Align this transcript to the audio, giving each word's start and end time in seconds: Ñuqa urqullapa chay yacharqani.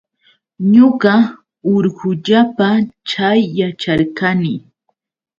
Ñuqa 0.73 1.13
urqullapa 1.73 2.67
chay 3.09 3.39
yacharqani. 3.57 4.53